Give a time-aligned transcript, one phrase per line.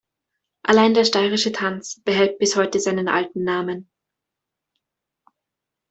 [0.63, 3.87] Allein der „Steirische Tanz“ behält bis heute seinen alten Namen.